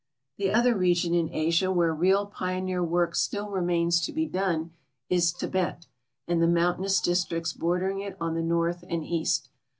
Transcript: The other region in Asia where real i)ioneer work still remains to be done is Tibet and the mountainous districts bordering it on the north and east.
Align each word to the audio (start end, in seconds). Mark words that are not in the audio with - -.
The 0.37 0.51
other 0.51 0.75
region 0.75 1.13
in 1.13 1.31
Asia 1.31 1.71
where 1.71 1.93
real 1.93 2.31
i)ioneer 2.35 2.83
work 2.83 3.13
still 3.13 3.49
remains 3.51 4.01
to 4.01 4.11
be 4.11 4.25
done 4.25 4.71
is 5.11 5.31
Tibet 5.31 5.85
and 6.27 6.41
the 6.41 6.47
mountainous 6.47 6.99
districts 6.99 7.53
bordering 7.53 7.99
it 7.99 8.17
on 8.19 8.33
the 8.33 8.41
north 8.41 8.83
and 8.89 9.05
east. 9.05 9.49